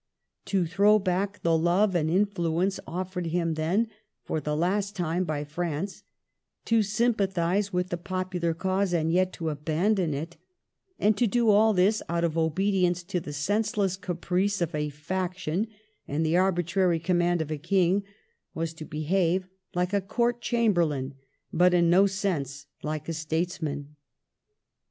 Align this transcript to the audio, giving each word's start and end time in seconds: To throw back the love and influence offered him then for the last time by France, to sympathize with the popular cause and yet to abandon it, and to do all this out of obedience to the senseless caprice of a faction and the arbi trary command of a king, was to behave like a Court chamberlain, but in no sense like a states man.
To 0.45 0.65
throw 0.65 0.97
back 0.97 1.43
the 1.43 1.55
love 1.55 1.93
and 1.93 2.09
influence 2.09 2.79
offered 2.87 3.27
him 3.27 3.53
then 3.53 3.87
for 4.23 4.39
the 4.41 4.55
last 4.57 4.95
time 4.95 5.25
by 5.25 5.43
France, 5.43 6.01
to 6.65 6.81
sympathize 6.81 7.71
with 7.71 7.89
the 7.89 7.97
popular 7.99 8.55
cause 8.55 8.93
and 8.93 9.11
yet 9.11 9.31
to 9.33 9.49
abandon 9.51 10.15
it, 10.15 10.37
and 10.97 11.15
to 11.17 11.27
do 11.27 11.51
all 11.51 11.71
this 11.73 12.01
out 12.09 12.23
of 12.23 12.35
obedience 12.35 13.03
to 13.03 13.19
the 13.19 13.31
senseless 13.31 13.95
caprice 13.95 14.59
of 14.59 14.73
a 14.73 14.89
faction 14.89 15.67
and 16.07 16.25
the 16.25 16.33
arbi 16.35 16.63
trary 16.65 17.03
command 17.03 17.39
of 17.39 17.51
a 17.51 17.57
king, 17.59 18.01
was 18.55 18.73
to 18.73 18.85
behave 18.85 19.47
like 19.75 19.93
a 19.93 20.01
Court 20.01 20.41
chamberlain, 20.41 21.13
but 21.53 21.75
in 21.75 21.91
no 21.91 22.07
sense 22.07 22.65
like 22.81 23.07
a 23.07 23.13
states 23.13 23.61
man. 23.61 23.95